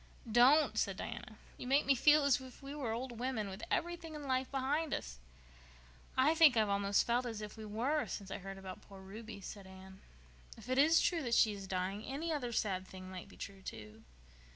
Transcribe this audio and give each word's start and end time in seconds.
"Don't!" 0.31 0.79
said 0.79 0.97
Diana. 0.97 1.37
"You 1.59 1.67
make 1.67 1.85
me 1.85 1.93
feel 1.93 2.23
as 2.23 2.41
if 2.41 2.63
we 2.63 2.73
were 2.73 2.91
old 2.91 3.19
women 3.19 3.49
with 3.49 3.61
everything 3.69 4.15
in 4.15 4.23
life 4.27 4.49
behind 4.49 4.95
us." 4.95 5.19
"I 6.17 6.33
think 6.33 6.57
I've 6.57 6.69
almost 6.69 7.05
felt 7.05 7.27
as 7.27 7.39
if 7.39 7.55
we 7.55 7.65
were 7.65 8.07
since 8.07 8.31
I 8.31 8.39
heard 8.39 8.57
about 8.57 8.81
poor 8.81 8.99
Ruby," 8.99 9.41
said 9.41 9.67
Anne. 9.67 10.01
"If 10.57 10.69
it 10.69 10.79
is 10.79 11.03
true 11.03 11.21
that 11.21 11.35
she 11.35 11.53
is 11.53 11.67
dying 11.67 12.03
any 12.03 12.33
other 12.33 12.51
sad 12.51 12.87
thing 12.87 13.11
might 13.11 13.29
be 13.29 13.37
true, 13.37 13.61
too." 13.61 14.01